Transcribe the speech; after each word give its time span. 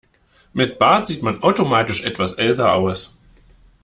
Mit 0.51 0.79
Bart 0.79 1.05
sieht 1.05 1.21
man 1.21 1.43
automatisch 1.43 2.03
etwas 2.03 2.33
älter 2.33 2.73
aus. 2.73 3.15